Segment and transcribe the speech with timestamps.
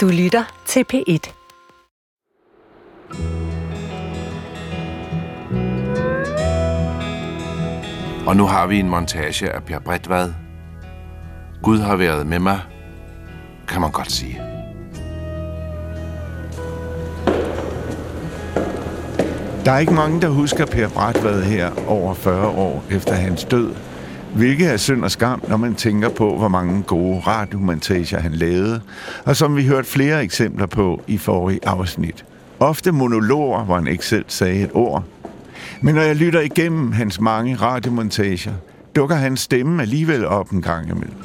[0.00, 1.32] Du lytter til P1.
[8.26, 10.32] Og nu har vi en montage af Per Bredvad.
[11.62, 12.60] Gud har været med mig,
[13.68, 14.42] kan man godt sige.
[19.64, 23.74] Der er ikke mange, der husker Per Bratvad her over 40 år efter hans død.
[24.34, 28.80] Hvilket er synd og skam, når man tænker på, hvor mange gode radiomontager han lavede,
[29.24, 32.24] og som vi hørte flere eksempler på i forrige afsnit.
[32.60, 35.04] Ofte monologer, hvor han ikke selv sagde et ord.
[35.80, 38.52] Men når jeg lytter igennem hans mange radiomontager,
[38.96, 41.16] dukker hans stemme alligevel op en gang imellem.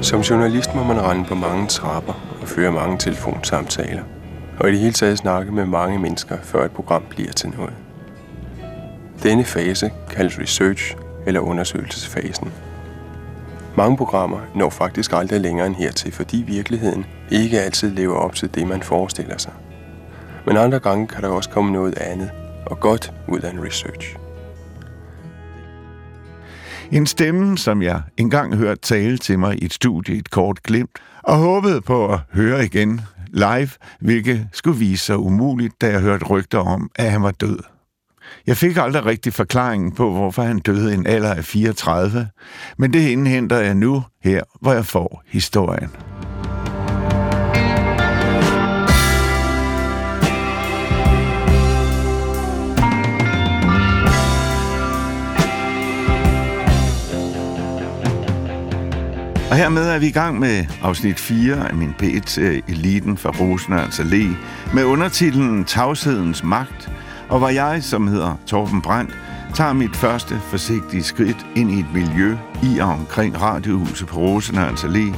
[0.00, 4.02] Som journalist må man rende på mange trapper og føre mange telefonsamtaler.
[4.60, 7.83] Og i det hele taget snakke med mange mennesker, før et program bliver til noget.
[9.22, 10.96] Denne fase kaldes research
[11.26, 12.52] eller undersøgelsesfasen.
[13.76, 18.54] Mange programmer når faktisk aldrig længere end hertil, fordi virkeligheden ikke altid lever op til
[18.54, 19.52] det, man forestiller sig.
[20.46, 22.30] Men andre gange kan der også komme noget andet
[22.66, 24.16] og godt ud af en research.
[26.92, 30.98] En stemme, som jeg engang hørte tale til mig i et studie et kort glimt,
[31.22, 36.24] og håbede på at høre igen live, hvilket skulle vise sig umuligt, da jeg hørte
[36.24, 37.73] rygter om, at han var død.
[38.46, 42.28] Jeg fik aldrig rigtig forklaringen på, hvorfor han døde i en alder af 34,
[42.78, 45.90] men det indhenter jeg nu her, hvor jeg får historien.
[59.54, 62.02] Og hermed er vi i gang med afsnit 4 af min p
[62.38, 64.36] øh, Eliten fra Rosenørns Allé
[64.74, 66.90] med undertitlen Tavshedens Magt,
[67.34, 69.10] og hvor jeg, som hedder Torben Brandt,
[69.54, 74.84] tager mit første forsigtige skridt ind i et miljø i og omkring Radiohuset på Rosenørns
[74.84, 75.16] Allé,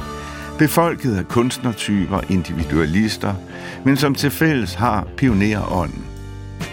[0.57, 3.33] befolket af kunstnertyper, individualister,
[3.85, 6.05] men som til fælles har pionerånden.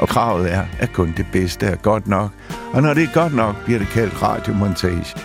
[0.00, 2.30] Og kravet er, at kun det bedste er godt nok,
[2.72, 5.16] og når det er godt nok, bliver det kaldt radiomontage.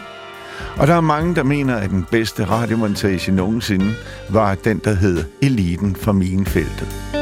[0.77, 3.93] Og der er mange, der mener, at den bedste radiomontage nogensinde
[4.29, 7.18] var den, der hed Eliten fra Minefeltet.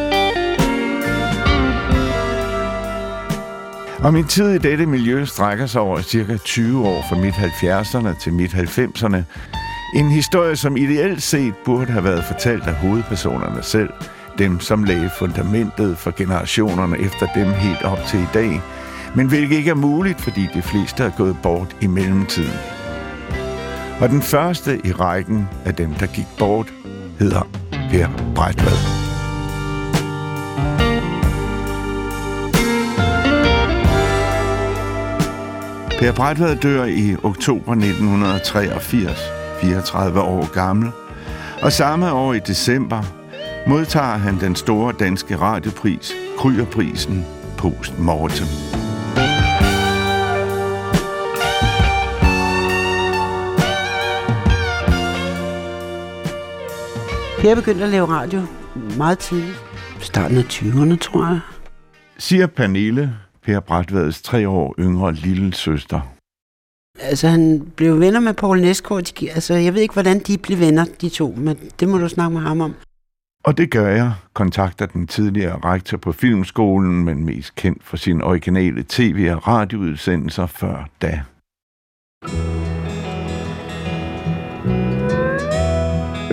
[4.00, 8.19] Og min tid i dette miljø strækker sig over cirka 20 år fra midt 70'erne
[8.24, 9.18] til midt 90'erne.
[9.96, 13.90] En historie, som ideelt set burde have været fortalt af hovedpersonerne selv,
[14.38, 18.62] dem som lagde fundamentet for generationerne efter dem helt op til i dag,
[19.16, 22.59] men hvilket ikke er muligt, fordi de fleste er gået bort i mellemtiden.
[24.02, 26.74] Og den første i rækken af dem, der gik bort,
[27.19, 27.47] hedder
[27.91, 29.06] Per Breitvad.
[36.00, 39.19] Per Breitvad dør i oktober 1983,
[39.62, 40.91] 34 år gammel,
[41.62, 43.03] og samme år i december
[43.68, 47.25] modtager han den store danske radiopris, Krygerprisen,
[47.57, 48.46] post mortem.
[57.41, 58.41] Per begyndte at lave radio
[58.97, 59.63] meget tidligt.
[60.00, 61.40] Starten af 20'erne, tror jeg.
[62.18, 63.13] Siger Pernille,
[63.47, 66.02] Per Bratvads tre år yngre lille søster.
[67.00, 69.24] Altså, han blev venner med Paul Næsgaard.
[69.24, 72.34] Altså, jeg ved ikke, hvordan de blev venner, de to, men det må du snakke
[72.34, 72.75] med ham om.
[73.44, 74.13] Og det gør jeg.
[74.34, 80.46] Kontakter den tidligere rektor på Filmskolen, men mest kendt for sine originale tv- og radioudsendelser
[80.46, 81.22] før da.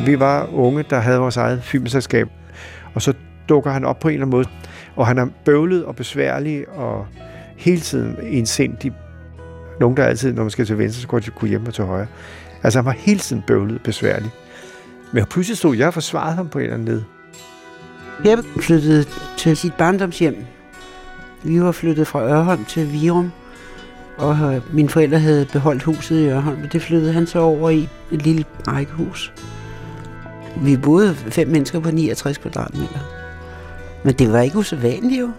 [0.07, 2.29] Vi var unge, der havde vores eget filmselskab,
[2.95, 3.15] og så
[3.49, 4.49] dukker han op på en eller anden måde.
[4.97, 7.07] Og han er bøvlet og besværlig og
[7.57, 8.93] hele tiden ensindig.
[9.81, 11.85] Nogen, der altid, når man skal til venstre, så går de kunne hjem og til
[11.85, 12.07] højre.
[12.63, 14.31] Altså han var hele tiden bøvlet og besværlig.
[15.13, 17.03] Men pludselig stod jeg og forsvarede ham på en eller anden led.
[18.25, 19.05] Jeg flyttede
[19.37, 20.37] til sit barndomshjem.
[21.43, 23.33] Vi var flyttet fra Ørholm til Virum,
[24.17, 27.89] og mine forældre havde beholdt huset i Ørholm, og det flyttede han så over i
[28.13, 29.33] et lille rækkehus.
[30.57, 33.14] Vi boede fem mennesker på 69 kvadratmeter.
[34.05, 35.31] Men det var ikke usædvanligt jo.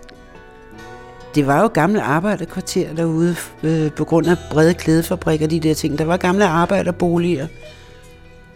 [1.36, 5.74] Det var jo gamle arbejderkvarter derude øh, på grund af brede klædefabrikker og de der
[5.74, 5.98] ting.
[5.98, 7.48] Der var gamle arbejderboliger.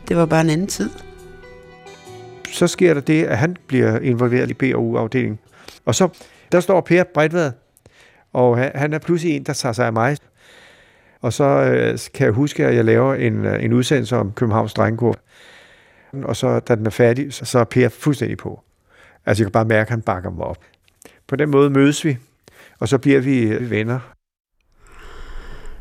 [0.07, 0.89] Det var bare en anden tid.
[2.51, 5.39] Så sker der det, at han bliver involveret i BRU-afdelingen.
[5.85, 6.09] Og så,
[6.51, 7.51] der står Per Breitvad,
[8.33, 10.17] og han, han er pludselig en, der tager sig af mig.
[11.21, 14.73] Og så øh, kan jeg huske, at jeg laver en, øh, en udsendelse om Københavns
[14.73, 15.15] Drengekor.
[16.23, 18.63] Og så, da den er færdig, så, så er Per fuldstændig på.
[19.25, 20.63] Altså, jeg kan bare mærke, at han bakker mig op.
[21.27, 22.17] På den måde mødes vi,
[22.79, 23.99] og så bliver vi venner.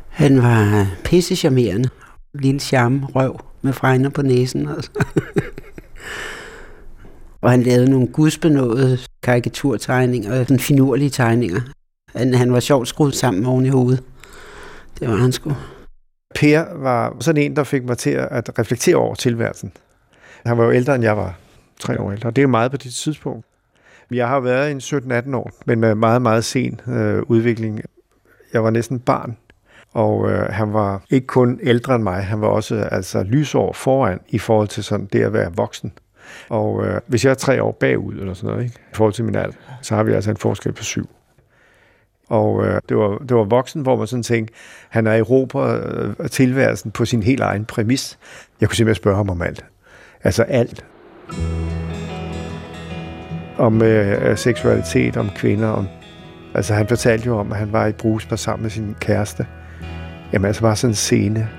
[0.09, 1.89] Han var pisse charmerende.
[2.33, 4.69] Lille charme røv med fregner på næsen.
[4.69, 4.91] Altså.
[7.41, 11.61] Og han lavede nogle gudsbenåede karikaturtegninger og den finurlige tegninger.
[12.15, 14.03] Han, han var sjovt skruet sammen oven i hovedet.
[14.99, 15.53] Det var han sgu.
[16.35, 19.71] Per var sådan en, der fik mig til at reflektere over tilværelsen.
[20.45, 21.37] Han var jo ældre, end jeg var.
[21.79, 22.31] Tre år ældre.
[22.31, 23.45] Det er meget på det tidspunkt.
[24.11, 27.81] Jeg har været en 17-18 år, men med meget, meget sen øh, udvikling.
[28.53, 29.37] Jeg var næsten barn,
[29.93, 34.19] og øh, han var ikke kun ældre end mig, han var også altså lysår foran
[34.29, 35.93] i forhold til sådan det at være voksen.
[36.49, 38.79] Og øh, hvis jeg er tre år bagud eller sådan noget, ikke?
[38.91, 41.09] i forhold til min alder, så har vi altså en forskel på syv.
[42.27, 44.53] Og øh, det, var, det var voksen, hvor man sådan tænkte,
[44.89, 48.19] han er Europa øh, tilværelsen på sin helt egen præmis.
[48.61, 49.65] Jeg kunne simpelthen spørge ham om alt.
[50.23, 50.85] Altså alt.
[53.57, 55.67] Om øh, seksualitet, om kvinder.
[55.67, 55.87] Om,
[56.53, 59.45] altså han fortalte jo om, at han var i brugspar sammen med sin kæreste.
[60.33, 61.49] Jamen altså bare sådan en scene.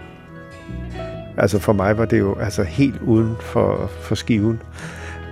[1.36, 4.62] Altså for mig var det jo altså helt uden for, for skiven.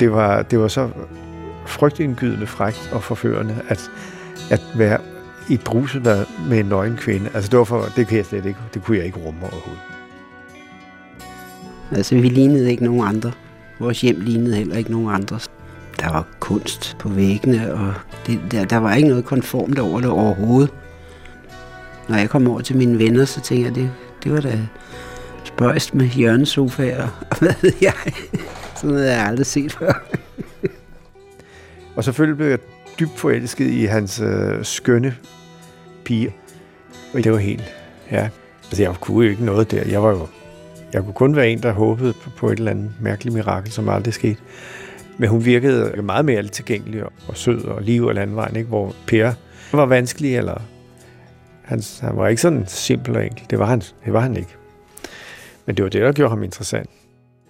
[0.00, 0.88] Det var, det var så
[1.66, 3.90] frygtindgydende frækt og forførende, at,
[4.50, 4.98] at være
[5.48, 7.30] i bruset brusebad med en nøgen kvinde.
[7.34, 9.82] Altså det, var for, det kunne jeg slet ikke, det kunne jeg ikke rumme overhovedet.
[11.90, 13.32] Altså vi lignede ikke nogen andre.
[13.78, 15.40] Vores hjem lignede heller ikke nogen andre.
[16.00, 17.94] Der var kunst på væggene, og
[18.26, 20.70] det, der, der var ikke noget konformt over det overhovedet.
[22.08, 23.90] Når jeg kom over til mine venner, så tænkte jeg, det,
[24.24, 24.58] det var da
[25.44, 27.92] spøjst med hjørnesofaer, og hvad ved jeg.
[28.76, 29.92] Sådan noget, jeg aldrig set før.
[31.96, 32.58] og selvfølgelig blev jeg
[33.00, 35.16] dybt forelsket i hans øh, skønne
[36.04, 36.34] pige.
[37.14, 37.64] Og det var helt,
[38.10, 38.28] ja.
[38.64, 39.82] Altså, jeg kunne jo ikke noget der.
[39.84, 40.26] Jeg var jo,
[40.92, 43.88] jeg kunne kun være en, der håbede på, på et eller andet mærkeligt mirakel, som
[43.88, 44.36] aldrig skete.
[45.18, 48.68] Men hun virkede meget mere tilgængelig og sød og liv og landvejen, ikke?
[48.68, 49.32] hvor Per
[49.72, 50.60] var vanskelig, eller
[51.62, 53.46] han, han var ikke sådan simpel og enkel.
[53.50, 54.54] Det var, han, det var han ikke.
[55.66, 56.90] Men det var det, der gjorde ham interessant.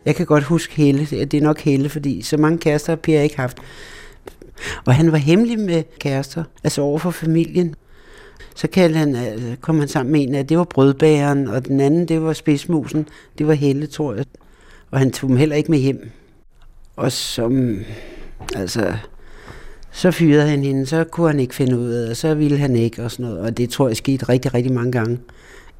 [0.04, 3.20] Jeg kan godt huske hele, Det er nok hele, fordi så mange kærester har Per
[3.20, 3.58] ikke haft.
[4.84, 7.74] Og han var hemmelig med kærester, altså over for familien.
[8.58, 11.80] Så kaldte han, øh, kom han sammen med en af, det var brødbæren, og den
[11.80, 13.08] anden, det var spidsmusen.
[13.38, 14.24] Det var Helle, tror jeg.
[14.90, 16.10] Og han tog dem heller ikke med hjem.
[16.96, 17.78] Og som,
[18.54, 18.96] altså,
[19.90, 22.76] så fyrede han hende, så kunne han ikke finde ud af og så ville han
[22.76, 23.40] ikke, og sådan noget.
[23.40, 25.20] Og det tror jeg skete rigtig, rigtig mange gange.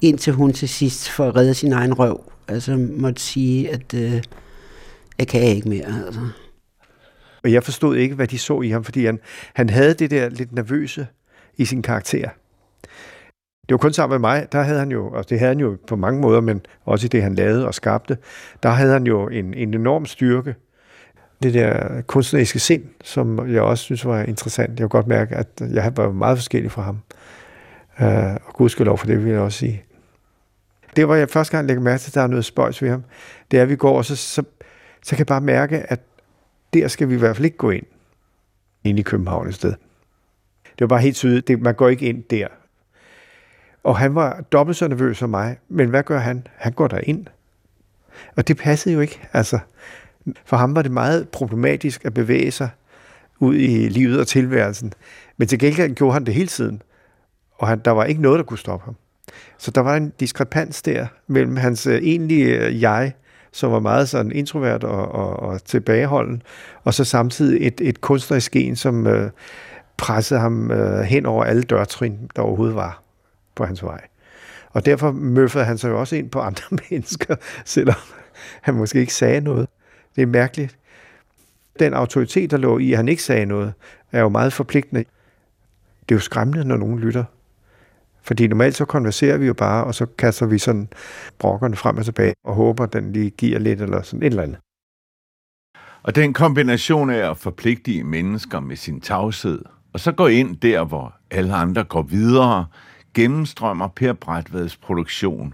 [0.01, 4.23] Indtil hun til sidst, for at redde sin egen røv, altså måtte sige, at øh,
[5.19, 6.21] jeg kan ikke mere, altså.
[7.43, 9.19] Og jeg forstod ikke, hvad de så i ham, fordi han,
[9.53, 11.07] han havde det der lidt nervøse
[11.57, 12.29] i sin karakter.
[13.69, 15.77] Det var kun sammen med mig, der havde han jo, og det havde han jo
[15.87, 18.17] på mange måder, men også i det, han lavede og skabte,
[18.63, 20.55] der havde han jo en, en enorm styrke.
[21.43, 24.69] Det der kunstneriske sind, som jeg også synes var interessant.
[24.69, 26.99] Jeg kunne godt mærke, at jeg var meget forskellig fra ham.
[27.99, 29.83] Uh, og gudskelov for det, vil jeg også sige.
[30.95, 33.03] Det var jeg første gang lægger mærke til, at der er noget spøjs ved ham.
[33.51, 34.43] Det er, at vi går, og så, så,
[35.03, 35.99] så kan jeg bare mærke, at
[36.73, 37.85] der skal vi i hvert fald ikke gå ind,
[38.83, 39.73] ind i København i sted.
[40.63, 42.47] Det var bare helt tydeligt, det, man går ikke ind der.
[43.83, 46.47] Og han var dobbelt så nervøs som mig, men hvad gør han?
[46.55, 47.25] Han går der ind.
[48.35, 49.21] Og det passede jo ikke.
[49.33, 49.59] Altså,
[50.45, 52.69] for ham var det meget problematisk at bevæge sig
[53.39, 54.93] ud i livet og tilværelsen.
[55.37, 56.81] Men til gengæld gjorde han det hele tiden.
[57.57, 58.95] Og han, der var ikke noget, der kunne stoppe ham.
[59.57, 63.13] Så der var en diskrepans der mellem hans øh, egentlige øh, jeg,
[63.51, 66.41] som var meget sådan introvert og, og, og tilbageholden,
[66.83, 69.31] og så samtidig et, et kunstnerisk gen, som øh,
[69.97, 73.03] pressede ham øh, hen over alle dørtrin, der overhovedet var
[73.59, 74.01] på hans vej.
[74.69, 77.35] Og derfor møffede han sig jo også ind på andre mennesker,
[77.65, 77.95] selvom
[78.61, 79.67] han måske ikke sagde noget.
[80.15, 80.77] Det er mærkeligt.
[81.79, 83.73] Den autoritet, der lå i, at han ikke sagde noget,
[84.11, 85.03] er jo meget forpligtende.
[86.09, 87.23] Det er jo skræmmende, når nogen lytter.
[88.21, 90.87] Fordi normalt så konverserer vi jo bare, og så kaster vi sådan
[91.39, 94.43] brokkerne frem og tilbage, og håber, at den lige giver lidt eller sådan et eller
[94.43, 94.57] andet.
[96.03, 99.61] Og den kombination af at forpligtige mennesker med sin tavshed,
[99.93, 102.65] og så gå ind der, hvor alle andre går videre,
[103.13, 105.53] gennemstrømmer Per Brætvads produktion.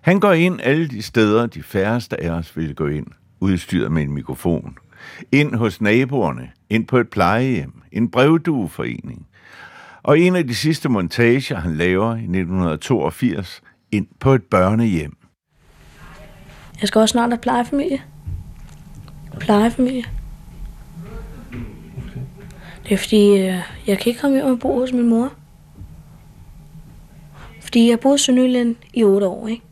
[0.00, 3.06] Han går ind alle de steder, de færreste af os ville gå ind,
[3.40, 4.78] udstyret med en mikrofon.
[5.32, 9.26] Ind hos naboerne, ind på et plejehjem, en brevdueforening,
[10.02, 15.16] og en af de sidste montager, han laver i 1982, ind på et børnehjem.
[16.80, 18.02] Jeg skal også snart have plejefamilie.
[19.40, 20.04] Plejefamilie.
[22.84, 25.32] Det er fordi, øh, jeg kan ikke komme hjem og bo hos min mor.
[27.76, 29.62] Fordi jeg boede i Sønderjylland i otte år, ikke?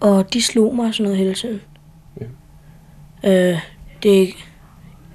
[0.00, 1.60] Og de slog mig sådan noget hele tiden.
[3.22, 3.52] Ja.
[3.52, 3.60] Øh,
[4.02, 4.26] det er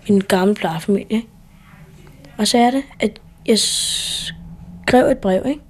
[0.10, 1.22] min gamle plejefamilie?
[2.38, 5.62] Og så er det, at jeg skrev et brev, ikke?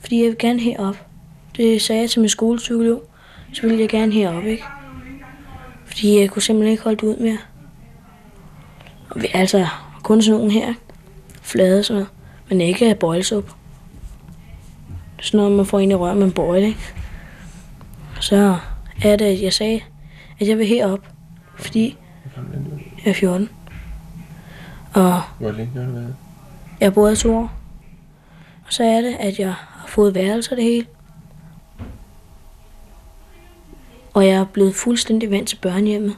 [0.00, 1.06] Fordi jeg vil gerne herop.
[1.56, 3.02] Det sagde jeg til min skolepsykolog.
[3.52, 4.64] Så ville jeg gerne herop, ikke?
[5.86, 7.38] Fordi jeg kunne simpelthen ikke holde det ud mere.
[9.16, 9.66] Vi- Altså,
[10.02, 10.74] kun sådan nogle her.
[11.42, 12.04] Flade så,
[12.48, 13.50] men ikke bøjlsup.
[15.20, 16.94] Sådan noget, man får ind i rør med en bøjle, ikke?
[18.20, 18.56] Så
[19.02, 19.80] er det, at jeg sagde,
[20.40, 21.06] at jeg vil herop,
[21.58, 21.96] fordi
[23.04, 23.48] jeg er 14.
[24.94, 26.16] Og Hvor længe har du været?
[26.80, 27.52] jeg i to år.
[28.66, 30.86] Og så er det, at jeg har fået værelser det hele.
[34.14, 36.16] Og jeg er blevet fuldstændig vant til børnehjemmet.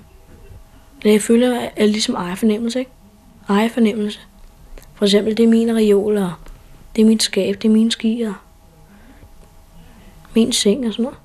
[1.05, 2.91] Jeg føler, at jeg ligesom ejerfornemmelse, ikke?
[3.49, 4.21] Ejerfornemmelse.
[4.95, 6.43] For eksempel, det er mine reoler,
[6.97, 8.33] det er mit skab, det er mine skier,
[10.35, 11.19] min seng og sådan noget.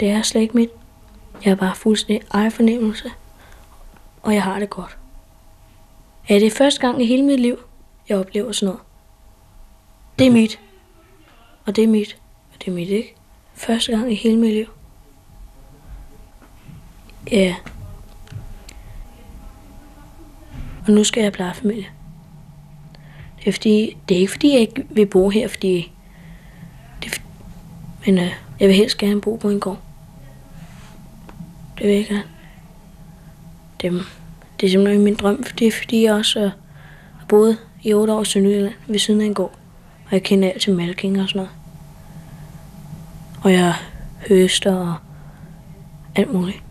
[0.00, 0.70] Det er slet ikke mit.
[1.44, 3.10] Jeg er bare fuldstændig ejerfornemmelse,
[4.22, 4.98] og jeg har det godt.
[6.28, 7.58] Er det første gang i hele mit liv,
[8.08, 8.80] jeg oplever sådan noget?
[10.18, 10.60] Det er mit.
[11.66, 12.16] Og det er mit.
[12.52, 13.14] Og det er mit, ikke?
[13.54, 14.66] Første gang i hele mit liv.
[17.30, 17.54] Ja.
[20.86, 21.86] Og nu skal jeg pleje familie.
[23.38, 25.92] Det er, fordi, det er ikke fordi, jeg ikke vil bo her, fordi...
[28.06, 29.78] Men øh, jeg vil helst gerne bo på en gård.
[31.78, 32.24] Det vil jeg gerne.
[33.80, 34.06] Det,
[34.60, 36.50] det er simpelthen min drøm, for det er fordi, jeg også øh,
[37.18, 39.52] har boet i 8 år i Sønderjylland ved siden af en gård.
[40.06, 41.50] Og jeg kender alt til malking og sådan noget.
[43.42, 43.74] Og jeg
[44.28, 44.94] høster og
[46.16, 46.62] alt muligt.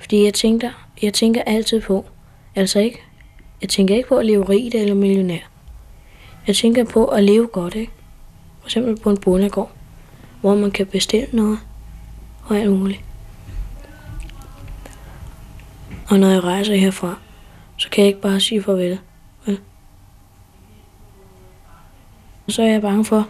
[0.00, 0.70] Fordi jeg tænker,
[1.02, 2.04] jeg tænker altid på,
[2.56, 3.00] altså ikke,
[3.60, 5.50] jeg tænker ikke på at leve rigt eller millionær.
[6.46, 7.92] Jeg tænker på at leve godt, ikke?
[8.60, 9.70] For eksempel på en bondegård,
[10.40, 11.58] hvor man kan bestille noget
[12.44, 13.04] og alt muligt.
[16.08, 17.18] Og når jeg rejser herfra,
[17.76, 18.98] så kan jeg ikke bare sige farvel.
[19.46, 19.60] Vel?
[22.48, 23.28] Så er jeg bange for,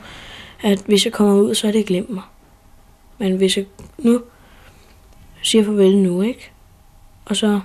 [0.62, 2.22] at hvis jeg kommer ud, så er det glemt mig.
[3.18, 3.66] Men hvis jeg
[3.98, 4.22] nu
[5.42, 6.50] siger farvel nu, ikke?
[7.24, 7.60] Og så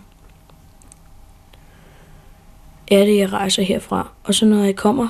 [2.91, 4.09] er det, jeg rejser herfra.
[4.23, 5.07] Og så når jeg kommer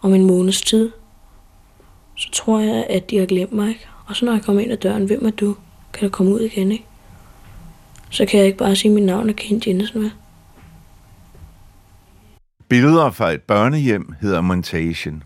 [0.00, 0.90] om en måneds tid,
[2.22, 3.88] så tror jeg, at de har glemt mig, ikke?
[4.06, 5.56] Og så når jeg kommer ind ad døren, hvem er du?
[5.92, 6.84] Kan du komme ud igen, ikke?
[8.10, 10.12] Så kan jeg ikke bare sige mit navn og Kent Jensen, vel?
[12.68, 15.22] Billeder fra et børnehjem hedder Montation.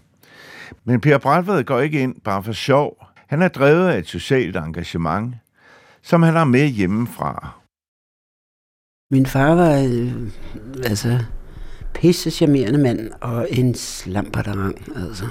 [0.85, 3.07] Men Per Brætved går ikke ind bare for sjov.
[3.27, 5.35] Han er drevet af et socialt engagement,
[6.03, 7.61] som han har med hjemmefra.
[9.11, 10.13] Min far var øh,
[10.85, 11.19] altså
[11.95, 15.27] pisse charmerende mand og en slamperterang, altså.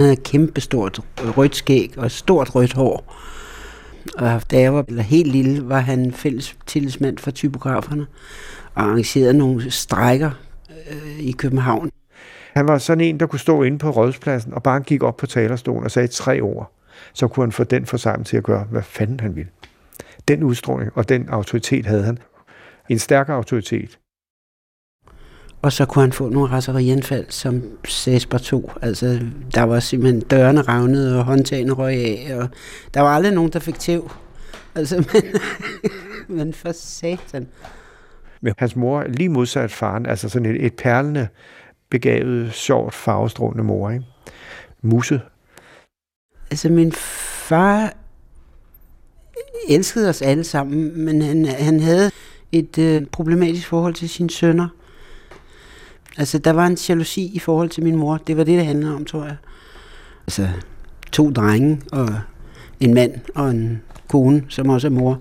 [0.00, 1.00] Han havde kæmpestort
[1.36, 3.14] rødt skæg og stort rødt hår.
[4.18, 8.06] Og da jeg var eller helt lille, var han fælles tillidsmand for typograferne
[8.74, 10.30] og arrangerede nogle strækker
[10.90, 11.90] øh, i København.
[12.54, 15.26] Han var sådan en, der kunne stå inde på rådspladsen og bare gik op på
[15.26, 16.72] talerstolen og sagde tre ord.
[17.12, 19.50] Så kunne han få den forsamling til at gøre, hvad fanden han ville.
[20.28, 22.18] Den udstråling og den autoritet havde han.
[22.88, 23.98] En stærk autoritet.
[25.62, 28.72] Og så kunne han få nogle raserianfald, som Sæsper tog.
[28.82, 29.20] Altså,
[29.54, 32.48] der var simpelthen dørene ravnede, og håndtagene røg af, og
[32.94, 34.10] der var aldrig nogen, der fik tæv.
[34.74, 35.22] Altså, men,
[36.28, 37.48] men for satan.
[38.40, 41.28] Men hans mor, lige modsat faren, altså sådan et, et perlende,
[41.90, 44.04] begavet, sjovt, farvestrålende mor, ikke?
[44.82, 45.20] Musse.
[46.50, 47.92] Altså, min far
[49.68, 52.10] elskede os alle sammen, men han, han havde
[52.52, 54.68] et øh, problematisk forhold til sine sønner.
[56.20, 58.16] Altså, der var en jalousi i forhold til min mor.
[58.16, 59.36] Det var det, det handlede om, tror jeg.
[60.26, 60.48] Altså,
[61.12, 62.08] to drenge og
[62.80, 65.18] en mand og en kone, som også er mor.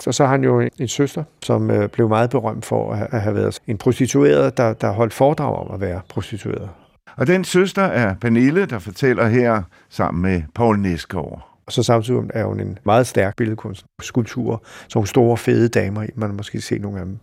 [0.00, 2.98] Så så har han jo en, en søster, som øh, blev meget berømt for at,
[2.98, 6.68] ha- at have været en prostitueret, der, der holdt foredrag om at være prostitueret.
[7.16, 11.48] Og den søster er Pernille, der fortæller her sammen med Paul Næsgaard.
[11.66, 13.84] Og så samtidig er hun en meget stærk billedkunst.
[14.02, 16.08] Skulpturer, sådan nogle store, fede damer i.
[16.16, 17.18] Man har måske set nogle af dem.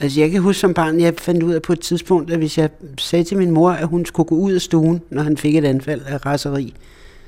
[0.00, 2.58] Altså, jeg kan huske som barn, jeg fandt ud af på et tidspunkt, at hvis
[2.58, 5.56] jeg sagde til min mor, at hun skulle gå ud af stuen, når han fik
[5.56, 6.74] et anfald af raseri,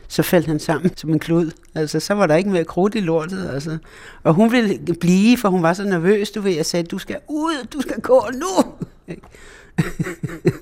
[0.09, 1.51] så faldt han sammen som en klud.
[1.75, 3.79] Altså, så var der ikke mere krudt i lortet, altså.
[4.23, 6.53] Og hun ville blive, for hun var så nervøs, du ved.
[6.53, 8.73] Jeg sagde, du skal ud, du skal gå nu.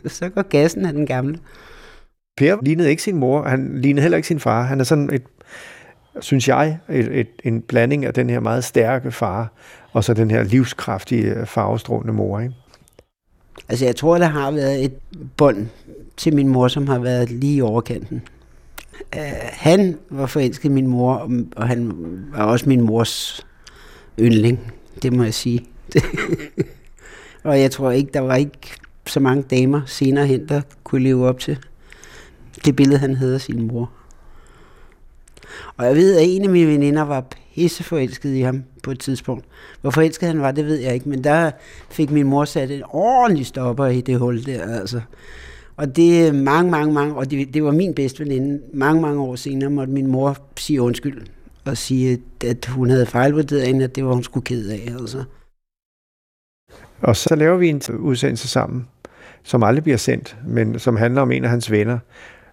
[0.18, 1.38] så går gassen af den gamle.
[2.36, 4.62] Per lignede ikke sin mor, han lignede heller ikke sin far.
[4.62, 5.22] Han er sådan et,
[6.20, 9.52] synes jeg, et, et, en blanding af den her meget stærke far,
[9.98, 12.40] og så den her livskraftige, øh, farvestrålende mor.
[12.40, 12.54] Ikke?
[13.68, 14.92] Altså, jeg tror, der har været et
[15.36, 15.66] bånd
[16.16, 18.22] til min mor, som har været lige i overkanten.
[19.16, 21.92] Uh, han var forelsket i min mor, og- og han
[22.32, 23.46] var også min mors
[24.20, 25.66] yndling, det må jeg sige.
[27.44, 28.58] og jeg tror ikke, der var ikke
[29.06, 31.58] så mange damer senere hen, der kunne leve op til
[32.64, 33.90] det billede, han havde af sin mor.
[35.76, 37.24] Og jeg ved, at en af mine veninder var
[37.58, 39.44] pisseforelsket i ham på et tidspunkt.
[39.80, 41.50] Hvor forelsket han var, det ved jeg ikke, men der
[41.90, 45.00] fik min mor sat en ordentlig stopper i det hul der, altså.
[45.76, 48.60] Og det mange, mange, mange, og det, det var min bedste veninde.
[48.74, 51.26] Mange, mange år senere måtte min mor sige undskyld
[51.64, 54.92] og sige, at hun havde fejlvurderet hende, at det var hun skulle ked af.
[55.00, 55.24] Altså.
[57.00, 58.86] Og så laver vi en udsendelse sammen,
[59.42, 61.98] som aldrig bliver sendt, men som handler om en af hans venner,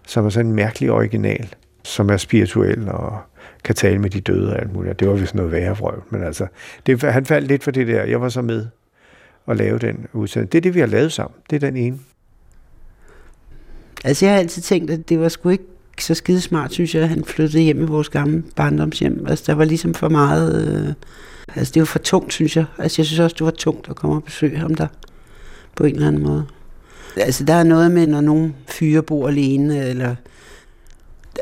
[0.06, 3.18] som er sådan en mærkelig original, som er spirituel og
[3.66, 5.00] kan tale med de døde og alt muligt.
[5.00, 6.46] Det var vist noget værre vrøv, men altså,
[6.86, 8.04] det, han faldt lidt for det der.
[8.04, 8.66] Jeg var så med
[9.48, 10.52] at lave den udsendelse.
[10.52, 11.36] Det er det, vi har lavet sammen.
[11.50, 11.98] Det er den ene.
[14.04, 15.64] Altså, jeg har altid tænkt, at det var sgu ikke
[15.98, 19.26] så skide smart, synes jeg, at han flyttede hjem i vores gamle barndomshjem.
[19.28, 20.68] Altså, der var ligesom for meget...
[20.68, 20.94] Øh,
[21.56, 22.64] altså, det var for tungt, synes jeg.
[22.78, 24.86] Altså, jeg synes også, det var tungt at komme og besøge ham der,
[25.76, 26.46] på en eller anden måde.
[27.16, 30.14] Altså, der er noget med, når nogen fyre bor alene, eller...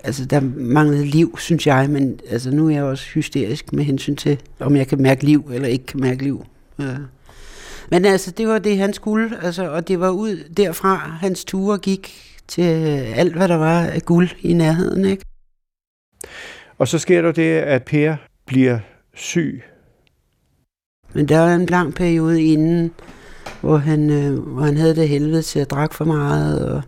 [0.05, 4.17] Altså, der manglede liv, synes jeg, men altså, nu er jeg også hysterisk med hensyn
[4.17, 6.47] til, om jeg kan mærke liv, eller ikke kan mærke liv.
[6.79, 6.97] Ja.
[7.91, 11.79] Men altså, det var det, han skulle, altså, og det var ud derfra, hans ture
[11.79, 12.15] gik
[12.49, 12.63] til
[13.15, 15.05] alt, hvad der var af guld i nærheden.
[15.05, 15.25] Ikke?
[16.79, 18.79] Og så sker der det, at Per bliver
[19.15, 19.63] syg.
[21.13, 22.91] Men der var en lang periode inden,
[23.61, 26.83] hvor han, øh, hvor han havde det helvede til at drikke for meget, og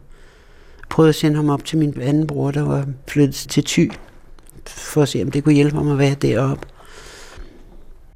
[0.88, 3.92] prøvede at sende ham op til min anden bror, der var flyttet til Thy,
[4.66, 6.66] for at se, om det kunne hjælpe ham at være deroppe.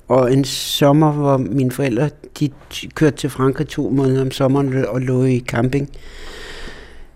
[0.08, 2.10] Og en sommer, hvor mine forældre
[2.40, 2.50] de
[2.94, 5.90] kørte til Frankrig to måneder om sommeren og lå i camping,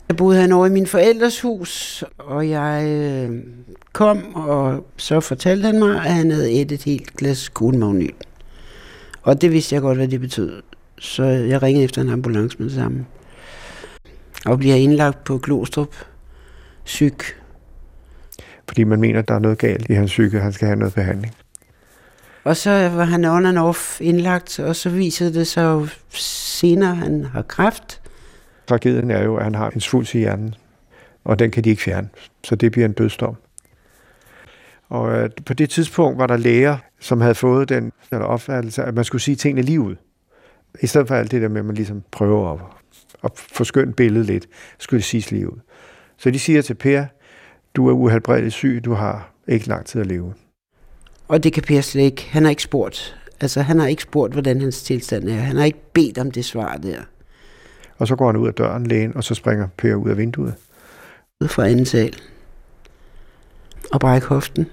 [0.09, 3.43] jeg boede han over i min forældres hus, og jeg øh,
[3.93, 8.13] kom, og så fortalte han mig, at han havde et et helt glas kuglmagnyl.
[9.23, 10.63] Og det vidste jeg godt, hvad det betød.
[10.99, 13.07] Så jeg ringede efter en ambulance med det samme.
[14.47, 15.95] Og bliver indlagt på Glostrup
[16.85, 17.19] syg.
[18.69, 20.95] Fordi man mener, at der er noget galt i hans psyke, han skal have noget
[20.95, 21.35] behandling.
[22.45, 26.91] Og så var han on and off indlagt, og så viser det sig jo senere,
[26.91, 28.01] at han har kræft.
[28.67, 30.55] Tragedien er jo, at han har en svulst i hjernen,
[31.25, 32.09] og den kan de ikke fjerne.
[32.45, 33.37] Så det bliver en dødsdom.
[34.89, 38.95] Og øh, på det tidspunkt var der læger, som havde fået den eller opfattelse, at
[38.95, 39.97] man skulle sige tingene lige ud.
[40.83, 42.61] I stedet for alt det der med, at man ligesom prøver at,
[43.25, 44.47] at forskønne billedet lidt,
[44.79, 45.59] skulle det siges lige ud.
[46.19, 47.05] Så de siger til Per,
[47.75, 50.35] du er uhelbredeligt syg, du har ikke lang tid at leve.
[51.29, 52.29] Og det kan Per slet ikke.
[52.31, 53.17] Han har ikke spurgt.
[53.41, 55.35] Altså, han har ikke spurgt, hvordan hans tilstand er.
[55.35, 56.99] Han har ikke bedt om det svar der.
[57.99, 60.55] Og så går han ud af døren, lægen, og så springer Per ud af vinduet.
[61.41, 62.17] Ud fra anden sal.
[63.93, 64.67] Og brækker hoften.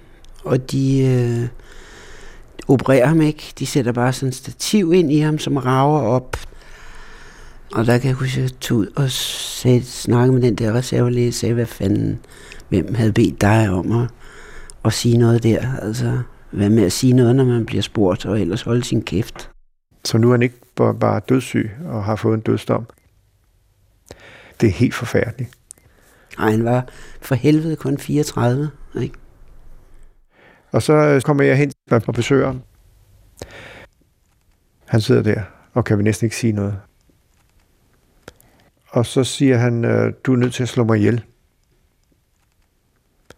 [0.44, 1.48] Og de øh,
[2.68, 3.54] opererer ham ikke.
[3.60, 6.38] De sætter bare sådan en stativ ind i ham, som rager op.
[7.74, 10.74] Og der kan jeg huske, at jeg tog ud og sagde, snakke med den der
[10.74, 12.20] reservelæge, sagde, hvad fanden,
[12.70, 14.10] hvem havde bedt dig om at,
[14.86, 15.76] at sige noget der.
[15.82, 19.50] Altså, hvad med at sige noget, når man bliver spurgt, og ellers holde sin kæft.
[20.06, 20.60] Så nu er han ikke
[21.00, 22.86] bare dødssyg og har fået en dødsdom.
[24.62, 25.50] Det er helt forfærdeligt.
[26.38, 26.88] Nej, han var
[27.22, 28.70] for helvede kun 34.
[29.02, 29.16] Ikke?
[30.72, 32.62] Og så øh, kommer jeg hen og besøger ham.
[34.86, 35.42] Han sidder der
[35.74, 36.80] og kan vi næsten ikke sige noget.
[38.92, 41.24] Og så siger han, øh, du er nødt til at slå mig ihjel.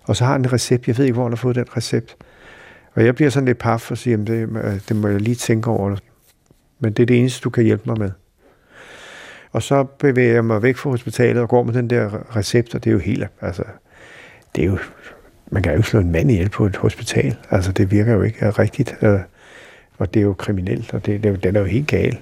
[0.04, 0.88] Og så har han en recept.
[0.88, 2.16] Jeg ved ikke, hvor han har fået den recept.
[2.94, 5.70] Og jeg bliver sådan lidt paf og siger, det, øh, det må jeg lige tænke
[5.70, 5.96] over.
[6.80, 8.12] Men det er det eneste, du kan hjælpe mig med.
[9.52, 12.84] Og så bevæger jeg mig væk fra hospitalet og går med den der recept, og
[12.84, 13.64] det er jo helt, altså,
[14.56, 14.78] det er jo,
[15.52, 17.36] man kan jo ikke slå en mand ihjel på et hospital.
[17.50, 19.20] Altså, det virker jo ikke rigtigt, øh,
[19.98, 22.20] og det er jo kriminelt, og det, det, den er jo helt gal.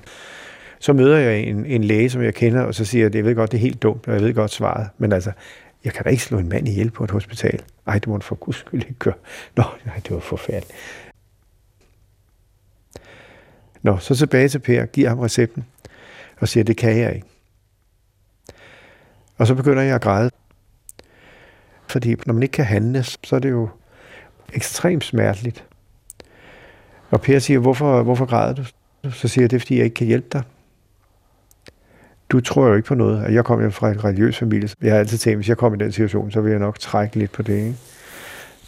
[0.82, 3.36] Så møder jeg en, en læge, som jeg kender, og så siger jeg, jeg ved
[3.36, 5.32] godt, det er helt dumt, og jeg ved godt svaret, men altså,
[5.84, 7.62] jeg kan da ikke slå en mand ihjel på et hospital.
[7.88, 9.14] Ej, det må du for guds skyld ikke gøre.
[9.58, 10.74] Nå, nej, det var forfærdeligt.
[13.82, 15.66] Nå, så tilbage til Per, giver ham recepten
[16.40, 17.28] og siger, det kan jeg ikke.
[19.38, 20.32] Og så begynder jeg at græde.
[21.88, 23.70] Fordi når man ikke kan handle, så er det jo
[24.54, 25.66] ekstremt smerteligt.
[27.10, 28.64] Og Per siger, hvorfor, hvorfor græder du?
[29.12, 30.44] Så siger jeg, det er, fordi jeg ikke kan hjælpe dig.
[32.32, 33.34] Du tror jo ikke på noget.
[33.34, 34.70] Jeg kommer fra en religiøs familie.
[34.82, 37.16] Jeg har altid tænkt, hvis jeg kommer i den situation, så vil jeg nok trække
[37.16, 37.54] lidt på det.
[37.54, 37.76] Ikke?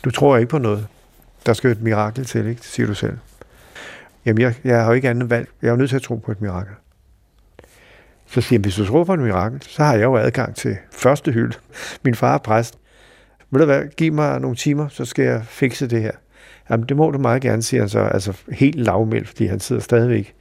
[0.05, 0.87] Du tror ikke på noget.
[1.45, 2.59] Der skal jo et mirakel til, ikke?
[2.59, 3.17] Det siger du selv.
[4.25, 5.47] Jamen, jeg, jeg har jo ikke andet valg.
[5.61, 6.73] Jeg er jo nødt til at tro på et mirakel.
[8.27, 10.77] Så siger jeg, hvis du tror på et mirakel, så har jeg jo adgang til
[10.91, 11.57] første hylde.
[12.03, 12.77] Min far er præst.
[13.51, 16.11] Vil du hvad, giv mig nogle timer, så skal jeg fikse det her.
[16.69, 17.99] Jamen, det må du meget gerne, siger han så.
[17.99, 20.35] Altså helt lavmældt, fordi han sidder stadigvæk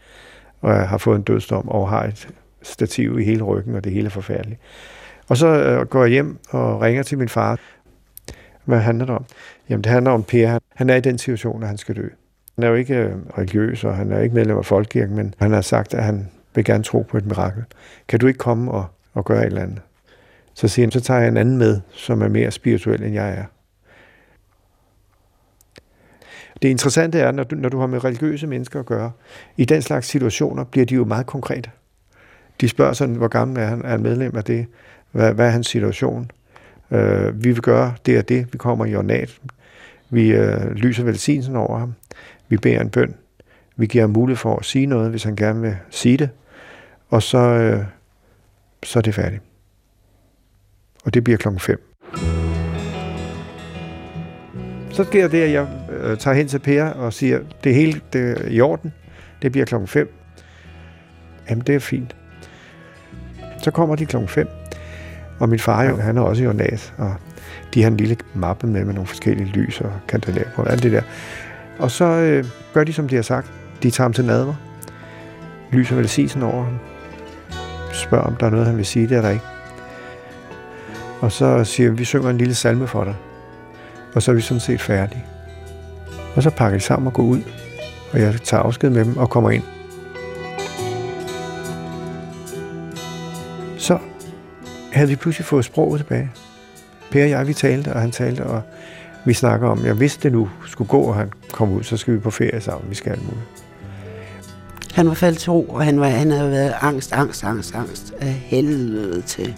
[0.60, 2.28] og har fået en dødsdom og har et
[2.62, 4.60] stativ i hele ryggen, og det hele er forfærdeligt.
[5.28, 7.60] Og så øh, går jeg hjem og ringer til min far.
[8.64, 9.24] Hvad handler det om?
[9.68, 10.58] Jamen, det handler om Per.
[10.74, 12.08] Han er i den situation, at han skal dø.
[12.54, 15.52] Han er jo ikke øh, religiøs, og han er ikke medlem af Folkekirken, men han
[15.52, 17.64] har sagt, at han vil gerne tro på et mirakel.
[18.08, 19.80] Kan du ikke komme og, og gøre et eller andet?
[20.54, 23.30] Så siger han, så tager jeg en anden med, som er mere spirituel, end jeg
[23.30, 23.44] er.
[26.62, 29.12] Det interessante er, når du, når du har med religiøse mennesker at gøre,
[29.56, 31.70] i den slags situationer bliver de jo meget konkrete.
[32.60, 33.84] De spørger sådan, hvor gammel er han?
[33.84, 34.66] Er han medlem af det?
[35.12, 36.30] Hvad, hvad er hans situation?
[36.90, 38.52] Øh, vi vil gøre det og det.
[38.52, 39.40] Vi kommer i ornat.
[40.10, 41.94] Vi øh, lyser velsignelsen over ham.
[42.48, 43.14] Vi beder en bøn.
[43.76, 46.30] Vi giver ham mulighed for at sige noget, hvis han gerne vil sige det.
[47.08, 47.84] Og så, øh,
[48.82, 49.42] så er det færdigt.
[51.04, 51.92] Og det bliver klokken 5.
[54.90, 58.30] Så sker det, at jeg øh, tager hen til Per og siger, det hele det
[58.30, 58.92] er i orden.
[59.42, 60.14] Det bliver klokken 5.
[61.50, 62.16] Jamen, det er fint.
[63.62, 64.48] Så kommer de klokken 5.
[65.38, 67.14] Og min far, jo, han er også i ornat, og
[67.74, 70.92] de har en lille mappe med, med nogle forskellige lys og kandelabrer og alt det
[70.92, 71.02] der.
[71.78, 72.44] Og så øh,
[72.74, 73.52] gør de, som de har sagt.
[73.82, 74.54] De tager ham til nadver,
[75.72, 76.78] lyser velsignelsen over ham,
[77.92, 79.44] spørger, om der er noget, han vil sige, det er der ikke.
[81.20, 83.14] Og så siger vi, vi synger en lille salme for dig.
[84.14, 85.24] Og så er vi sådan set færdige.
[86.36, 87.42] Og så pakker de sammen og går ud,
[88.12, 89.62] og jeg tager afsked med dem og kommer ind.
[94.92, 96.30] Havde vi pludselig fået sproget tilbage.
[97.10, 98.62] Per og jeg, vi talte, og han talte, og
[99.24, 102.14] vi snakker om, jeg vidste det nu skulle gå, og han kom ud, så skal
[102.14, 103.46] vi på ferie sammen, vi skal alt muligt.
[104.94, 108.14] Han var faldet til ro, og han, var, han havde været angst, angst, angst, angst
[108.20, 109.54] af helvede til.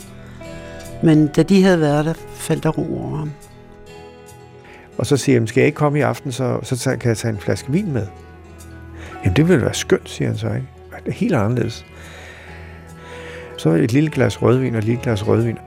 [1.02, 3.30] Men da de havde været der, faldt der ro over ham.
[4.98, 7.32] Og så siger han, skal jeg ikke komme i aften, så, så kan jeg tage
[7.32, 8.06] en flaske vin med.
[9.24, 10.66] Jamen det ville være skønt, siger han så, ikke?
[11.04, 11.84] Det er helt anderledes.
[13.64, 15.58] Så et lille glas rødvin og et lille glas rødvin.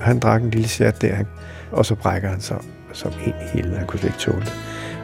[0.00, 1.16] Han drak en lille chat der,
[1.72, 2.58] og så brækker han sig
[2.92, 3.76] som ind i helvede.
[3.76, 4.52] Han kunne slet ikke tåle det.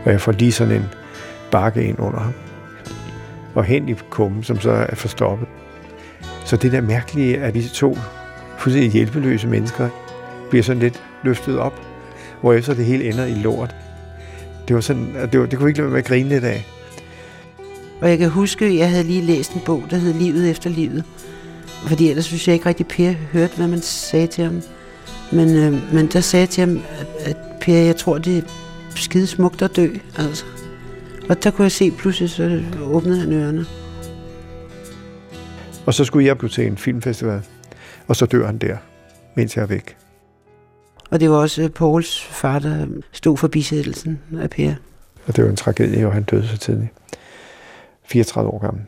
[0.05, 0.85] Og jeg får lige sådan en
[1.51, 2.33] bakke ind under ham.
[3.55, 5.49] Og hen i kummen, som så er forstoppet.
[6.45, 7.99] Så det der mærkelige, at disse to
[8.59, 9.89] fuldstændig hjælpeløse mennesker
[10.51, 11.81] bliver sådan lidt løftet op,
[12.41, 13.75] hvor efter det hele ender i lort.
[14.69, 16.67] Det var sådan, at det, var, det kunne ikke lade med at grine lidt af.
[18.01, 20.71] Og jeg kan huske, at jeg havde lige læst en bog, der hed Livet efter
[20.71, 21.05] livet.
[21.87, 24.63] Fordi ellers synes jeg ikke rigtig, Per hørte, hvad man sagde til ham.
[25.33, 28.43] Men, øh, men der sagde jeg til ham, at, at Per, jeg tror, det er
[28.97, 29.89] skide smukt at dø.
[30.19, 30.45] Altså.
[31.29, 33.67] Og der kunne jeg se, pludselig så åbnede han ørerne.
[35.87, 37.43] Og så skulle jeg blive til en filmfestival.
[38.09, 38.77] Og så dør han der,
[39.35, 39.97] mens jeg er væk.
[41.11, 44.75] Og det var også øh, Pauls far, der stod for bisættelsen af Per.
[45.27, 46.91] Og det var en tragedie, og han døde så tidligt.
[48.05, 48.83] 34 år gammel.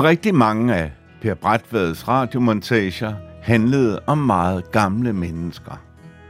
[0.00, 5.80] Rigtig mange af Per Bratvads radiomontager handlede om meget gamle mennesker.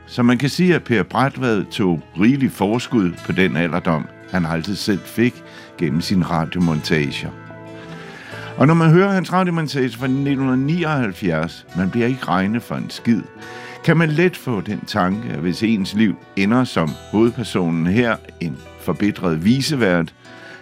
[0.06, 4.74] Så man kan sige, at Per Bratvad tog rigelig forskud på den alderdom, han altid
[4.74, 5.44] selv fik
[5.78, 7.30] gennem sine radiomontager.
[8.56, 13.22] Og når man hører hans radiomontage fra 1979, man bliver ikke regnet for en skid,
[13.84, 18.56] kan man let få den tanke, at hvis ens liv ender som hovedpersonen her, en
[18.80, 20.14] forbitret visevært,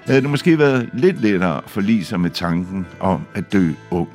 [0.07, 4.09] havde det måske været lidt lettere at forlige sig med tanken om at dø ung.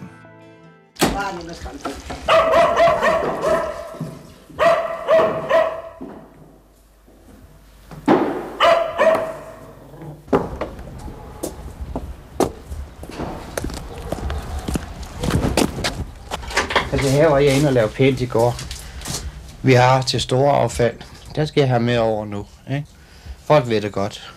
[16.92, 18.56] Altså her var jeg inde og lave pænt i går.
[19.62, 20.96] Vi har til store affald.
[21.36, 22.46] Der skal jeg have med over nu.
[22.72, 22.86] Ikke?
[23.46, 24.34] Folk ved det godt.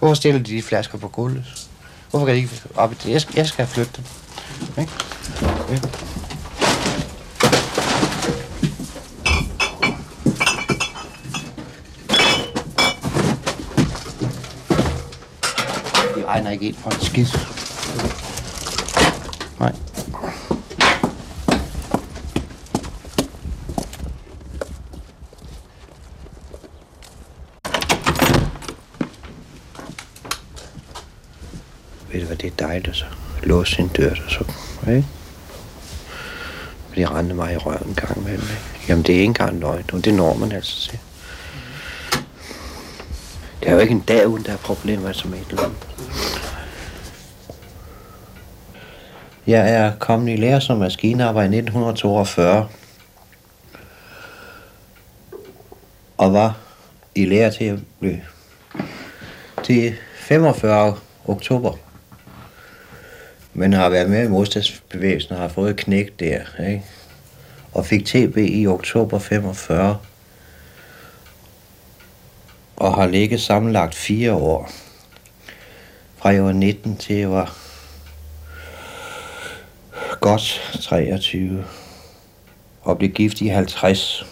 [0.00, 1.68] Hvorfor stiller de de flasker på gulvet?
[2.10, 3.12] Hvorfor kan de ikke op i det?
[3.12, 4.04] Jeg skal, jeg skal flytte dem.
[4.78, 4.92] Ikke?
[5.60, 5.78] Okay.
[16.16, 17.59] De regner ikke ind for en skidt.
[32.40, 33.04] Det er dejligt så.
[33.42, 34.44] Låse sin dør, og så,
[34.88, 35.06] ikke?
[36.88, 38.44] Fordi jeg rendte mig i røven en gang med ikke?
[38.88, 40.98] Jamen, det er ikke engang løgn, og det når man altså til.
[43.60, 45.88] Det er jo ikke en dag uden, der er problemer som et eller andet.
[49.46, 52.68] Jeg er kommet i lære som maskinarbejder i 1942.
[56.18, 56.56] Og var
[57.14, 58.20] i lære til at blive
[59.62, 61.76] til 45 oktober.
[63.54, 66.84] Men har været med i modstandsbevægelsen og har fået knæk der, ikke?
[67.72, 69.98] Og fik TB i oktober 45.
[72.76, 74.70] Og har ligget sammenlagt fire år.
[76.16, 77.56] Fra jeg var 19 til jeg var
[80.20, 81.64] godt 23.
[82.82, 84.26] Og blev gift i 50.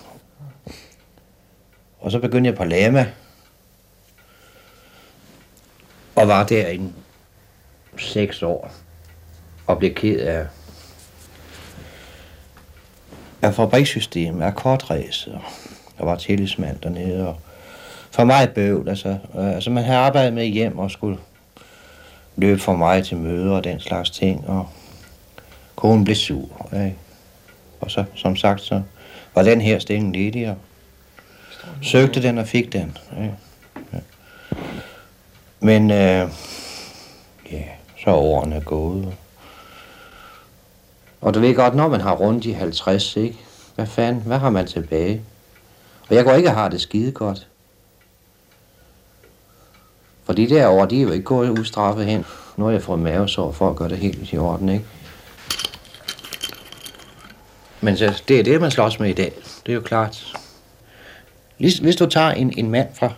[2.00, 3.12] Og så begyndte jeg på Lama.
[6.16, 6.81] Og var der i
[7.98, 8.72] seks år.
[9.68, 10.46] Og bliver ked af,
[13.42, 15.28] af fabrikssystem, af kortræs.
[15.98, 17.28] Og var tillidsmand dernede.
[17.28, 17.40] Og
[18.11, 18.88] for mig bøvl.
[18.88, 21.18] Altså, øh, altså man havde arbejdet med hjem og skulle
[22.37, 24.48] løbe for mig til møder og den slags ting.
[24.48, 24.68] Og
[25.76, 26.68] konen blev sur.
[26.72, 26.96] Ikke?
[27.81, 28.83] Og så, som sagt, så
[29.35, 30.57] var den her stilling ledig, og
[31.83, 32.96] søgte den og fik den.
[33.20, 33.35] Ikke?
[33.92, 33.98] Ja.
[35.61, 36.31] Men øh,
[37.52, 37.62] ja,
[38.04, 39.07] så er årene gået.
[39.07, 39.12] Og
[41.20, 43.38] og du ved godt, når man har rundt i 50, ikke?
[43.74, 45.22] Hvad fanden, hvad har man tilbage?
[46.09, 47.46] Og jeg går ikke og har det skide godt.
[50.24, 52.24] For de derovre, de er jo ikke gået ustraffet hen.
[52.57, 54.85] Nu har jeg fået mavesår for at gøre det helt i orden, ikke?
[57.81, 59.33] Men så, det er det, man slås med i dag.
[59.66, 60.33] Det er jo klart.
[61.59, 63.12] Hvis, hvis du tager en, en mand fra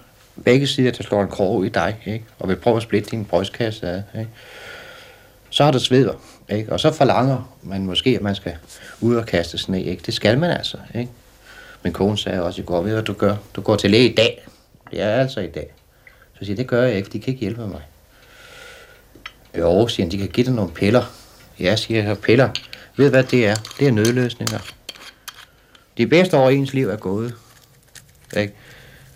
[0.44, 2.24] begge sider, der slår en krog i dig, ikke?
[2.38, 4.30] og vil prøve at splitte din brystkasse af, ikke?
[5.50, 6.14] så har du sveder.
[6.50, 6.72] Ikke?
[6.72, 8.56] Og så forlanger man måske, at man skal
[9.00, 9.84] ud og kaste sne.
[9.84, 10.02] Ikke?
[10.06, 10.76] Det skal man altså.
[10.94, 11.10] Ikke?
[11.82, 13.36] Min kone sagde også i går, ved hvad du gør?
[13.56, 14.46] Du går til læge i dag.
[14.90, 15.72] Det er altså i dag.
[16.38, 17.80] Så siger det gør jeg ikke, de kan ikke hjælpe mig.
[19.58, 21.04] Jo, siger han, de kan give dig nogle piller.
[21.60, 22.48] Ja, siger jeg, piller.
[22.96, 23.54] Ved du, hvad det er?
[23.78, 24.58] Det er nødløsninger.
[25.98, 27.34] De bedste år i ens liv er gået.
[28.36, 28.54] Ikke?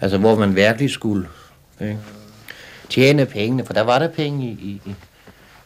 [0.00, 1.28] Altså, hvor man virkelig skulle
[1.80, 1.98] ikke?
[2.88, 4.94] tjene pengene, for der var der penge i, i,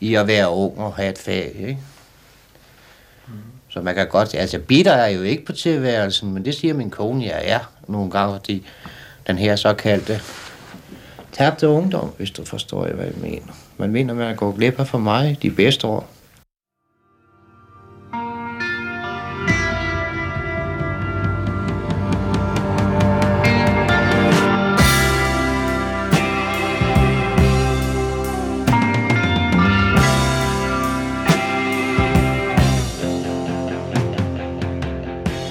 [0.00, 1.54] i at være ung og have et fag.
[1.58, 1.78] Ikke?
[3.68, 6.90] Så man kan godt, altså bitter er jo ikke på tilværelsen, men det siger min
[6.90, 8.66] kone, jeg er nogle gange, fordi
[9.26, 10.20] den her såkaldte
[11.32, 13.52] tabte ungdom, hvis du forstår, hvad jeg mener.
[13.76, 16.17] Man mener, man går glip af for mig de bedste år.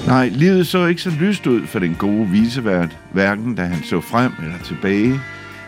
[0.08, 4.02] Nej, livet så ikke så lyst ud for den gode visevært, hverken da han så
[4.02, 5.20] frem eller tilbage.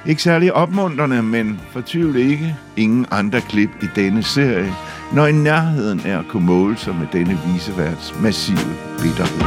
[0.06, 4.74] Ikke særlig opmuntrende, men fortvivl ikke ingen andre klip i denne serie,
[5.14, 8.58] når i nærheden er at kunne måle sig med denne viseværts massive
[9.02, 9.42] bitterhed.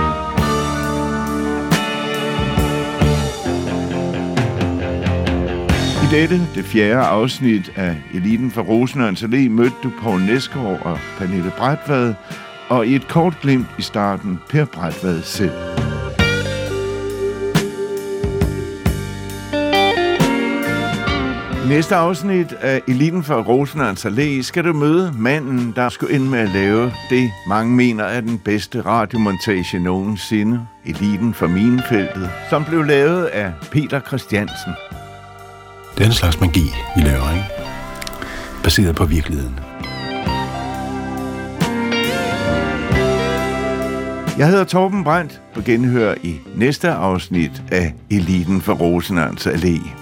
[6.02, 10.98] I dette, det fjerde afsnit af Eliten fra Rosenørns Allé, mødte du Poul Næsgaard og
[11.18, 12.14] Pernille Brætvad,
[12.72, 15.52] og i et kort glimt i starten Per Brætvad selv.
[21.68, 26.38] Næste afsnit af Eliten for Rosenørns Allé skal du møde manden, der skulle ind med
[26.38, 30.66] at lave det, mange mener er den bedste radiomontage nogensinde.
[30.85, 34.72] Eliten for Minefeltet, som blev lavet af Peter Christiansen.
[35.98, 36.64] Den slags magi,
[36.96, 37.46] vi laver, ikke?
[38.62, 39.61] Baseret på virkeligheden.
[44.38, 50.01] Jeg hedder Torben Brandt på genhør i næste afsnit af Eliten for Rosenørns Allé.